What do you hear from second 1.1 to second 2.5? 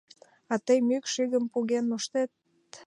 игым поген моштет?